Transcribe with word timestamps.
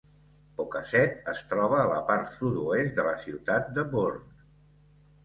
Pocasset 0.59 1.27
es 1.33 1.43
troba 1.51 1.77
a 1.81 1.91
la 1.91 1.99
part 2.07 2.31
sud-oest 2.37 2.97
de 3.01 3.05
la 3.09 3.13
ciutat 3.27 3.69
de 3.77 3.85
Bourne. 3.93 4.49